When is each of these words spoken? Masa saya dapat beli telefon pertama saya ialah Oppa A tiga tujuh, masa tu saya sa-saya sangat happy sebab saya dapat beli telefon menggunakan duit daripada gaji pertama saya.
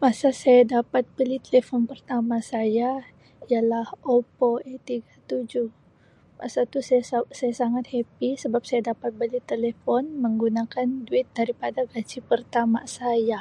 Masa 0.00 0.28
saya 0.42 0.62
dapat 0.80 1.04
beli 1.16 1.36
telefon 1.46 1.82
pertama 1.90 2.36
saya 2.52 2.90
ialah 3.50 3.86
Oppa 4.16 4.50
A 4.70 4.74
tiga 4.88 5.14
tujuh, 5.30 5.68
masa 6.40 6.60
tu 6.72 6.78
saya 6.88 7.02
sa-saya 7.10 7.52
sangat 7.62 7.84
happy 7.94 8.30
sebab 8.42 8.62
saya 8.68 8.82
dapat 8.96 9.10
beli 9.20 9.40
telefon 9.52 10.02
menggunakan 10.24 10.86
duit 11.06 11.26
daripada 11.38 11.80
gaji 11.92 12.18
pertama 12.30 12.80
saya. 12.98 13.40